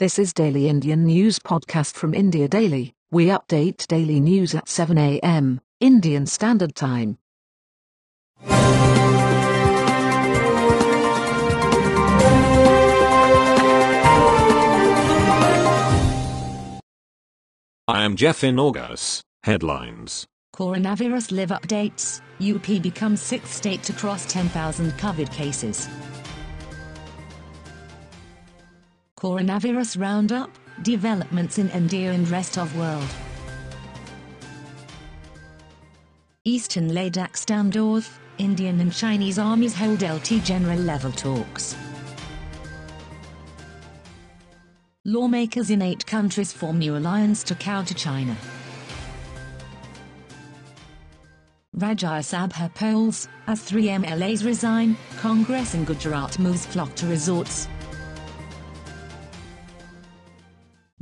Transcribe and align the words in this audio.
This 0.00 0.18
is 0.18 0.32
Daily 0.32 0.68
Indian 0.68 1.04
News 1.04 1.38
Podcast 1.38 1.94
from 1.94 2.14
India 2.14 2.48
Daily. 2.48 2.94
We 3.12 3.26
update 3.26 3.86
daily 3.86 4.18
news 4.18 4.52
at 4.52 4.68
7 4.68 4.98
a.m. 4.98 5.60
Indian 5.78 6.26
Standard 6.26 6.74
Time. 6.74 7.16
I 17.86 18.02
am 18.02 18.16
Jeff 18.16 18.42
in 18.42 18.58
August. 18.58 19.22
Headlines. 19.44 20.26
Coronavirus 20.56 21.30
live 21.30 21.50
updates. 21.50 22.20
UP 22.42 22.82
becomes 22.82 23.22
sixth 23.22 23.54
state 23.54 23.84
to 23.84 23.92
cross 23.92 24.26
10,000 24.26 24.90
COVID 24.94 25.32
cases. 25.32 25.88
Coronavirus 29.18 30.00
roundup. 30.00 30.50
Developments 30.82 31.58
in 31.58 31.70
India 31.70 32.10
and 32.10 32.28
rest 32.28 32.58
of 32.58 32.76
world. 32.76 33.08
Eastern 36.44 36.90
Ladakh 36.90 37.34
standoff. 37.34 38.10
Indian 38.38 38.80
and 38.80 38.92
Chinese 38.92 39.38
armies 39.38 39.72
hold 39.72 40.02
LT 40.02 40.42
general 40.42 40.78
level 40.78 41.12
talks. 41.12 41.76
Lawmakers 45.04 45.70
in 45.70 45.80
eight 45.80 46.04
countries 46.04 46.52
form 46.52 46.80
new 46.80 46.96
alliance 46.96 47.44
to 47.44 47.54
counter 47.54 47.94
China. 47.94 48.36
Rajya 51.76 52.20
Sabha 52.22 52.74
polls, 52.74 53.28
as 53.46 53.62
three 53.62 53.86
MLAs 53.86 54.44
resign, 54.44 54.96
Congress 55.18 55.74
in 55.74 55.84
Gujarat 55.84 56.38
moves 56.40 56.66
flock 56.66 56.94
to 56.96 57.06
resorts. 57.06 57.68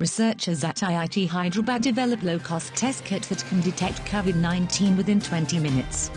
Researchers 0.03 0.65
at 0.65 0.79
IIT 0.79 1.29
Hyderabad 1.29 1.81
develop 1.81 2.25
low-cost 2.25 2.75
test 2.75 3.05
kit 3.05 3.23
that 3.29 3.45
can 3.45 3.61
detect 3.61 4.05
COVID-19 4.07 4.97
within 4.97 5.21
20 5.21 5.61
minutes. 5.61 6.11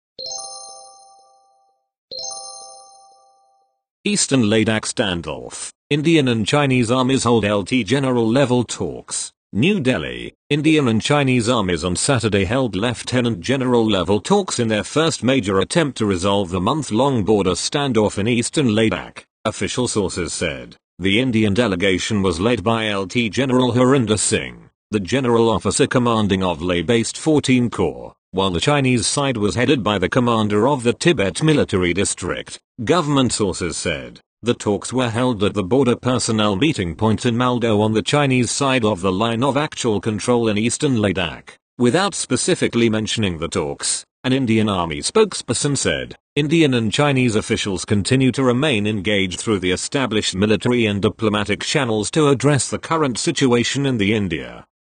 Eastern 4.05 4.43
Ladakh 4.43 4.85
standoff. 4.85 5.71
Indian 5.89 6.27
and 6.27 6.45
Chinese 6.45 6.91
armies 6.91 7.23
hold 7.23 7.43
LT 7.43 7.69
general 7.87 8.29
level 8.29 8.63
talks. 8.63 9.31
New 9.51 9.79
Delhi, 9.79 10.31
Indian 10.51 10.87
and 10.87 11.01
Chinese 11.01 11.49
armies 11.49 11.83
on 11.83 11.95
Saturday 11.95 12.45
held 12.45 12.75
Lieutenant 12.75 13.39
General 13.39 13.83
level 13.83 14.19
talks 14.19 14.59
in 14.59 14.67
their 14.67 14.83
first 14.83 15.23
major 15.23 15.59
attempt 15.59 15.97
to 15.97 16.05
resolve 16.05 16.51
the 16.51 16.61
month-long 16.61 17.23
border 17.23 17.55
standoff 17.55 18.19
in 18.19 18.27
eastern 18.27 18.67
Ladakh, 18.75 19.23
official 19.43 19.87
sources 19.87 20.33
said. 20.33 20.75
The 20.99 21.19
Indian 21.19 21.55
delegation 21.55 22.21
was 22.21 22.39
led 22.39 22.63
by 22.63 22.93
LT 22.93 23.31
General 23.31 23.71
Harinder 23.71 24.19
Singh, 24.19 24.69
the 24.91 24.99
general 24.99 25.49
officer 25.49 25.87
commanding 25.87 26.43
of 26.43 26.61
Leh-based 26.61 27.17
14 27.17 27.69
Corps, 27.69 28.13
while 28.31 28.51
the 28.51 28.59
Chinese 28.59 29.07
side 29.07 29.37
was 29.37 29.55
headed 29.55 29.81
by 29.81 29.97
the 29.97 30.09
commander 30.09 30.67
of 30.67 30.83
the 30.83 30.91
Tibet 30.91 31.41
military 31.41 31.93
district, 31.93 32.59
government 32.83 33.31
sources 33.31 33.77
said. 33.77 34.19
The 34.41 34.53
talks 34.53 34.91
were 34.91 35.09
held 35.09 35.43
at 35.45 35.53
the 35.53 35.63
border 35.63 35.95
personnel 35.95 36.57
meeting 36.57 36.95
point 36.95 37.25
in 37.25 37.37
Moldo 37.37 37.79
on 37.79 37.93
the 37.93 38.01
Chinese 38.01 38.51
side 38.51 38.83
of 38.83 38.99
the 38.99 39.13
line 39.13 39.45
of 39.45 39.55
actual 39.55 40.01
control 40.01 40.49
in 40.49 40.57
eastern 40.57 40.97
Ladakh. 40.97 41.55
Without 41.77 42.13
specifically 42.13 42.89
mentioning 42.89 43.37
the 43.37 43.47
talks, 43.47 44.03
an 44.25 44.33
Indian 44.33 44.67
army 44.67 44.99
spokesperson 44.99 45.77
said, 45.77 46.17
Indian 46.35 46.73
and 46.73 46.91
Chinese 46.91 47.37
officials 47.37 47.85
continue 47.85 48.31
to 48.33 48.43
remain 48.43 48.85
engaged 48.85 49.39
through 49.39 49.59
the 49.59 49.71
established 49.71 50.35
military 50.35 50.85
and 50.85 51.01
diplomatic 51.01 51.61
channels 51.61 52.11
to 52.11 52.27
address 52.27 52.69
the 52.69 52.77
current 52.77 53.17
situation 53.17 53.85
in 53.85 53.97
the 53.97 54.13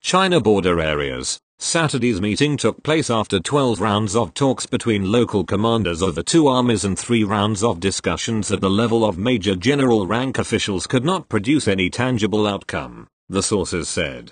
India-China 0.06 0.40
border 0.40 0.80
areas. 0.80 1.40
Saturday's 1.58 2.20
meeting 2.20 2.56
took 2.56 2.80
place 2.84 3.10
after 3.10 3.40
12 3.40 3.80
rounds 3.80 4.14
of 4.14 4.34
talks 4.34 4.64
between 4.64 5.10
local 5.10 5.42
commanders 5.42 6.00
of 6.00 6.14
the 6.14 6.22
two 6.22 6.46
armies 6.46 6.84
and 6.84 6.96
three 6.96 7.24
rounds 7.24 7.64
of 7.64 7.80
discussions 7.80 8.52
at 8.52 8.60
the 8.60 8.70
level 8.70 9.04
of 9.04 9.18
major 9.18 9.56
general 9.56 10.06
rank 10.06 10.38
officials 10.38 10.86
could 10.86 11.04
not 11.04 11.28
produce 11.28 11.66
any 11.66 11.90
tangible 11.90 12.46
outcome, 12.46 13.08
the 13.28 13.42
sources 13.42 13.88
said. 13.88 14.30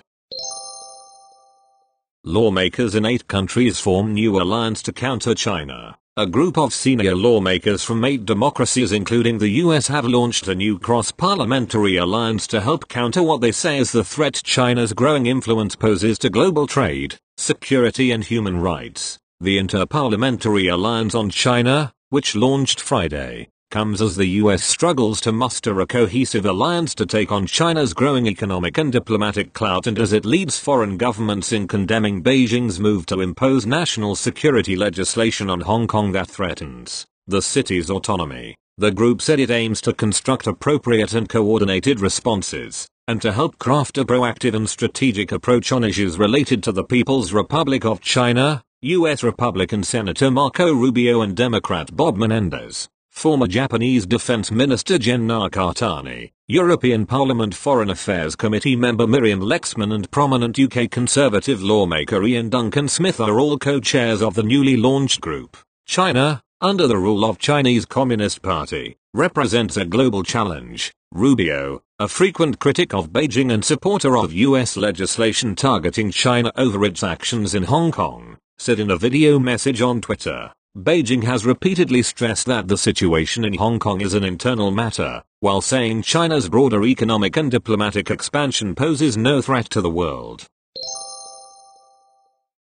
Lawmakers 2.23 2.95
in 2.95 3.05
eight 3.05 3.27
countries 3.27 3.77
form 3.77 4.13
new 4.13 4.41
alliance 4.41 4.81
to 4.81 4.93
counter 4.93 5.35
China. 5.35 5.97
A 6.17 6.25
group 6.25 6.57
of 6.57 6.73
senior 6.73 7.13
lawmakers 7.13 7.83
from 7.83 8.05
eight 8.05 8.25
democracies 8.25 8.93
including 8.93 9.37
the 9.37 9.49
US 9.63 9.87
have 9.87 10.05
launched 10.05 10.47
a 10.47 10.55
new 10.55 10.79
cross-parliamentary 10.79 11.97
alliance 11.97 12.47
to 12.47 12.61
help 12.61 12.87
counter 12.87 13.21
what 13.21 13.41
they 13.41 13.51
say 13.51 13.79
is 13.79 13.91
the 13.91 14.05
threat 14.05 14.41
China's 14.41 14.93
growing 14.93 15.25
influence 15.25 15.75
poses 15.75 16.17
to 16.19 16.29
global 16.29 16.67
trade, 16.67 17.17
security 17.35 18.11
and 18.11 18.23
human 18.23 18.61
rights. 18.61 19.19
The 19.41 19.57
Interparliamentary 19.57 20.71
Alliance 20.71 21.15
on 21.15 21.31
China, 21.31 21.91
which 22.11 22.33
launched 22.33 22.79
Friday, 22.79 23.49
comes 23.75 24.01
as 24.01 24.15
the 24.15 24.39
US 24.41 24.63
struggles 24.63 25.19
to 25.19 25.33
muster 25.33 25.81
a 25.81 25.85
cohesive 25.85 26.45
alliance 26.45 26.95
to 26.95 27.05
take 27.05 27.29
on 27.29 27.45
China's 27.45 27.93
growing 27.93 28.25
economic 28.25 28.77
and 28.77 28.89
diplomatic 28.89 29.51
clout 29.51 29.85
and 29.85 29.99
as 29.99 30.13
it 30.13 30.23
leads 30.23 30.57
foreign 30.57 30.95
governments 30.95 31.51
in 31.51 31.67
condemning 31.67 32.23
Beijing's 32.23 32.79
move 32.79 33.05
to 33.07 33.19
impose 33.19 33.65
national 33.65 34.15
security 34.15 34.77
legislation 34.77 35.49
on 35.49 35.59
Hong 35.59 35.87
Kong 35.87 36.13
that 36.13 36.29
threatens 36.29 37.05
the 37.27 37.41
city's 37.41 37.89
autonomy. 37.89 38.55
The 38.77 38.91
group 38.91 39.21
said 39.21 39.41
it 39.41 39.51
aims 39.51 39.81
to 39.81 39.91
construct 39.91 40.47
appropriate 40.47 41.13
and 41.13 41.27
coordinated 41.27 41.99
responses, 41.99 42.87
and 43.09 43.21
to 43.21 43.33
help 43.33 43.59
craft 43.59 43.97
a 43.97 44.05
proactive 44.05 44.53
and 44.53 44.69
strategic 44.69 45.33
approach 45.33 45.73
on 45.73 45.83
issues 45.83 46.17
related 46.17 46.63
to 46.63 46.71
the 46.71 46.85
People's 46.85 47.33
Republic 47.33 47.83
of 47.83 47.99
China, 47.99 48.63
U.S. 48.83 49.21
Republican 49.21 49.83
Senator 49.83 50.31
Marco 50.31 50.73
Rubio 50.73 51.19
and 51.19 51.35
Democrat 51.35 51.93
Bob 51.93 52.15
Menendez 52.15 52.87
former 53.15 53.47
Japanese 53.47 54.05
Defense 54.05 54.51
Minister 54.51 54.97
Gen 54.97 55.25
Nakatani, 55.25 56.31
European 56.47 57.05
Parliament 57.05 57.55
Foreign 57.55 57.89
Affairs 57.89 58.35
Committee 58.35 58.75
member 58.75 59.07
Miriam 59.07 59.39
Lexmann 59.39 59.95
and 59.95 60.11
prominent 60.11 60.59
UK 60.59 60.91
Conservative 60.91 61.63
lawmaker 61.63 62.21
Iain 62.21 62.49
Duncan 62.49 62.89
Smith 62.89 63.21
are 63.21 63.39
all 63.39 63.57
co-chairs 63.57 64.21
of 64.21 64.35
the 64.35 64.43
newly 64.43 64.75
launched 64.75 65.21
group. 65.21 65.55
China, 65.85 66.43
under 66.59 66.87
the 66.87 66.97
rule 66.97 67.23
of 67.23 67.39
Chinese 67.39 67.85
Communist 67.85 68.41
Party, 68.41 68.97
represents 69.13 69.77
a 69.77 69.85
global 69.85 70.21
challenge. 70.21 70.91
Rubio, 71.13 71.81
a 71.97 72.09
frequent 72.09 72.59
critic 72.59 72.93
of 72.93 73.11
Beijing 73.11 73.51
and 73.51 73.63
supporter 73.63 74.17
of 74.17 74.33
US 74.33 74.75
legislation 74.75 75.55
targeting 75.55 76.11
China 76.11 76.51
over 76.57 76.83
its 76.83 77.01
actions 77.01 77.55
in 77.55 77.63
Hong 77.63 77.93
Kong, 77.93 78.37
said 78.57 78.79
in 78.79 78.91
a 78.91 78.97
video 78.97 79.39
message 79.39 79.81
on 79.81 80.01
Twitter. 80.01 80.51
Beijing 80.77 81.23
has 81.23 81.45
repeatedly 81.45 82.01
stressed 82.01 82.47
that 82.47 82.67
the 82.67 82.77
situation 82.77 83.45
in 83.45 83.53
Hong 83.53 83.79
Kong 83.79 84.01
is 84.01 84.13
an 84.13 84.25
internal 84.25 84.71
matter, 84.71 85.23
while 85.39 85.61
saying 85.61 86.01
China's 86.01 86.49
broader 86.49 86.83
economic 86.83 87.37
and 87.37 87.49
diplomatic 87.49 88.11
expansion 88.11 88.75
poses 88.75 89.15
no 89.15 89.41
threat 89.41 89.69
to 89.69 89.79
the 89.79 89.89
world. 89.89 90.47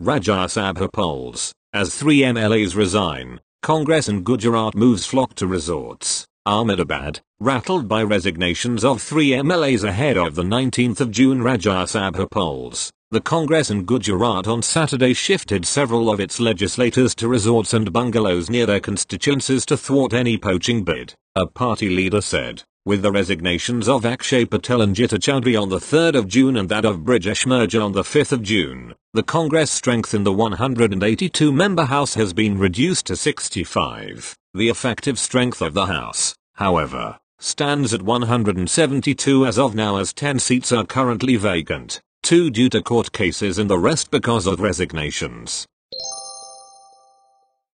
Rajya 0.00 0.47
Sabha 0.47 0.93
polls, 0.93 1.53
as 1.73 1.97
three 1.97 2.20
MLAs 2.20 2.76
resign, 2.76 3.41
Congress 3.61 4.06
and 4.06 4.25
Gujarat 4.25 4.76
moves 4.76 5.05
flock 5.05 5.35
to 5.35 5.49
resorts. 5.49 6.25
Ahmedabad, 6.47 7.19
rattled 7.41 7.88
by 7.88 8.05
resignations 8.05 8.85
of 8.85 9.03
three 9.03 9.31
MLAs 9.31 9.82
ahead 9.82 10.17
of 10.17 10.37
the 10.37 10.44
19th 10.44 11.00
of 11.00 11.11
June 11.11 11.41
Rajya 11.41 11.87
Sabha 11.87 12.31
polls. 12.31 12.93
The 13.12 13.20
Congress 13.20 13.70
in 13.70 13.85
Gujarat 13.85 14.49
on 14.49 14.62
Saturday 14.62 15.12
shifted 15.12 15.64
several 15.64 16.11
of 16.11 16.19
its 16.19 16.41
legislators 16.41 17.14
to 17.14 17.29
resorts 17.29 17.73
and 17.73 17.93
bungalows 17.93 18.50
near 18.50 18.67
their 18.67 18.81
constituencies 18.81 19.64
to 19.67 19.76
thwart 19.76 20.12
any 20.12 20.37
poaching 20.37 20.82
bid, 20.82 21.14
a 21.37 21.47
party 21.47 21.88
leader 21.88 22.20
said. 22.20 22.64
With 22.85 23.03
the 23.03 23.12
resignations 23.12 23.88
of 23.88 24.05
Akshay 24.05 24.44
Patel 24.47 24.82
and 24.82 24.97
Jitu 24.97 25.20
Chaudhari 25.20 25.61
on 25.61 25.69
the 25.69 25.79
3rd 25.79 26.17
of 26.17 26.26
June 26.26 26.56
and 26.56 26.69
that 26.69 26.85
of 26.85 27.05
Brijesh 27.05 27.47
Merja 27.47 27.81
on 27.81 27.93
the 27.93 28.03
5th 28.03 28.32
of 28.32 28.43
June, 28.43 28.93
the 29.14 29.23
Congress 29.23 29.70
strength 29.70 30.12
in 30.12 30.25
the 30.25 30.32
182-member 30.32 31.85
House 31.85 32.14
has 32.14 32.32
been 32.32 32.58
reduced 32.58 33.06
to 33.06 33.14
65. 33.14 34.35
The 34.53 34.69
effective 34.69 35.20
strength 35.20 35.62
of 35.62 35.75
the 35.75 35.87
House, 35.87 36.35
however, 36.55 37.20
stands 37.38 37.94
at 37.94 38.03
172 38.03 39.47
as 39.47 39.61
of 39.61 39.76
now 39.76 39.99
as 39.99 40.12
10 40.12 40.41
seats 40.41 40.73
are 40.73 40.85
currently 40.85 41.37
vacant, 41.37 42.00
two 42.26 42.50
due 42.50 42.69
to 42.69 42.82
court 42.82 43.12
cases 43.12 43.56
and 43.56 43.70
the 43.70 43.78
rest 43.78 44.11
because 44.11 44.49
of 44.49 44.58
resignations. 44.58 45.64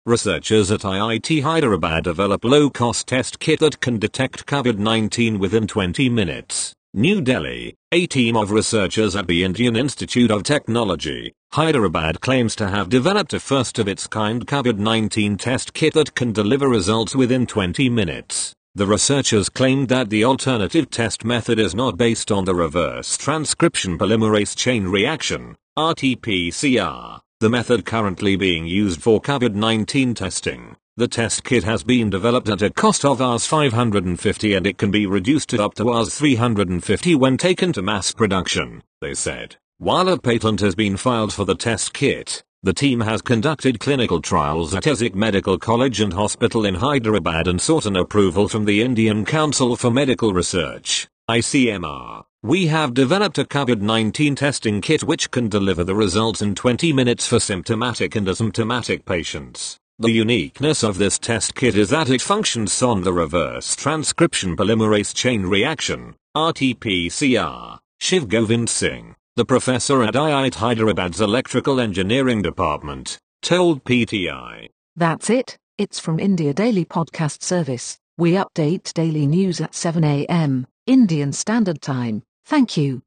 Researchers 0.07 0.71
at 0.71 0.83
IIT 0.83 1.43
Hyderabad 1.43 2.05
develop 2.05 2.45
low-cost 2.45 3.09
test 3.09 3.41
kit 3.41 3.59
that 3.59 3.81
can 3.81 3.99
detect 3.99 4.47
COVID-19 4.47 5.41
within 5.41 5.67
20 5.67 6.09
minutes. 6.11 6.73
New 6.95 7.21
Delhi, 7.21 7.75
a 7.91 8.07
team 8.07 8.37
of 8.37 8.53
researchers 8.53 9.17
at 9.17 9.27
the 9.27 9.43
Indian 9.43 9.75
Institute 9.75 10.31
of 10.31 10.45
Technology, 10.45 11.33
Hyderabad 11.51 12.21
claims 12.21 12.55
to 12.55 12.69
have 12.69 12.89
developed 12.89 13.33
a 13.35 13.41
first-of-its-kind 13.41 14.47
COVID-19 14.47 15.41
test 15.41 15.75
kit 15.75 15.95
that 15.95 16.15
can 16.15 16.31
deliver 16.31 16.69
results 16.69 17.17
within 17.17 17.47
20 17.47 17.91
minutes. 17.91 18.55
The 18.77 18.87
researchers 18.87 19.49
claimed 19.49 19.89
that 19.89 20.11
the 20.11 20.23
alternative 20.27 20.91
test 20.91 21.25
method 21.25 21.59
is 21.59 21.75
not 21.75 21.97
based 21.97 22.31
on 22.31 22.45
the 22.45 22.55
reverse 22.55 23.17
transcription 23.17 23.97
polymerase 23.97 24.55
chain 24.55 24.85
reaction, 24.89 25.57
RT-PCR, 25.79 27.21
the 27.41 27.49
method 27.49 27.87
currently 27.87 28.37
being 28.37 28.67
used 28.67 29.01
for 29.01 29.19
COVID-19 29.23 30.15
testing. 30.15 30.77
The 30.99 31.09
test 31.09 31.43
kit 31.43 31.65
has 31.65 31.85
been 31.85 32.11
developed 32.11 32.51
at 32.51 32.61
a 32.61 32.69
cost 32.69 33.07
of 33.07 33.19
Rs 33.19 33.47
550 33.47 34.53
and 34.53 34.67
it 34.67 34.77
can 34.77 34.91
be 34.91 35.07
reduced 35.07 35.49
to 35.49 35.65
up 35.65 35.73
to 35.77 35.91
Rs 35.91 36.15
350 36.15 37.15
when 37.15 37.39
taken 37.39 37.73
to 37.73 37.81
mass 37.81 38.13
production, 38.13 38.83
they 39.01 39.15
said. 39.15 39.57
While 39.79 40.11
a 40.11 40.19
patent 40.19 40.61
has 40.61 40.75
been 40.75 40.99
filed 40.99 41.33
for 41.33 41.47
the 41.47 41.55
test 41.55 41.95
kit, 41.95 42.45
the 42.63 42.73
team 42.73 43.01
has 43.01 43.23
conducted 43.23 43.79
clinical 43.79 44.21
trials 44.21 44.75
at 44.75 44.85
ESIC 44.85 45.15
Medical 45.15 45.59
College 45.59 46.01
and 46.01 46.13
Hospital 46.13 46.65
in 46.65 46.75
Hyderabad 46.75 47.47
and 47.47 47.61
sought 47.61 47.87
an 47.87 47.97
approval 47.97 48.49
from 48.49 48.65
the 48.65 48.83
Indian 48.83 49.25
Council 49.25 49.77
for 49.77 49.91
Medical 49.91 50.33
Research, 50.33 51.07
ICMR. 51.31 52.25
We 52.43 52.67
have 52.67 52.95
developed 52.95 53.39
a 53.39 53.45
COVID-19 53.45 54.37
testing 54.37 54.81
kit 54.81 55.05
which 55.05 55.31
can 55.31 55.49
deliver 55.49 55.85
the 55.85 55.95
results 55.95 56.43
in 56.43 56.55
20 56.55 56.93
minutes 56.93 57.27
for 57.27 57.39
symptomatic 57.39 58.17
and 58.17 58.27
asymptomatic 58.27 59.05
patients. 59.05 59.79
The 59.99 60.11
uniqueness 60.11 60.83
of 60.83 60.99
this 60.99 61.19
test 61.19 61.55
kit 61.55 61.77
is 61.77 61.91
that 61.91 62.11
it 62.11 62.21
functions 62.21 62.83
on 62.83 63.03
the 63.03 63.13
reverse 63.13 63.77
transcription 63.77 64.57
polymerase 64.57 65.15
chain 65.15 65.47
reaction, 65.47 66.17
RT-PCR. 66.37 67.79
Shiv 67.99 68.29
Govind 68.29 68.69
Singh, 68.69 69.17
the 69.37 69.45
professor 69.45 70.03
at 70.03 70.15
IIT 70.15 70.55
Hyderabad's 70.55 71.21
Electrical 71.21 71.79
Engineering 71.79 72.41
Department, 72.41 73.19
told 73.43 73.85
PTI. 73.85 74.71
That's 74.97 75.29
it, 75.29 75.59
it's 75.77 76.01
from 76.01 76.19
India 76.19 76.55
Daily 76.55 76.87
Podcast 76.87 77.43
Service. 77.43 77.99
We 78.17 78.33
update 78.33 78.95
daily 78.95 79.27
news 79.27 79.61
at 79.61 79.75
7 79.75 80.03
a.m. 80.05 80.67
Indian 80.87 81.35
Standard 81.35 81.83
Time. 81.83 82.23
Thank 82.47 82.79
you. 82.79 83.03